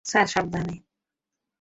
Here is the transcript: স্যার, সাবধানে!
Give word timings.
স্যার, 0.05 0.27
সাবধানে! 0.27 0.75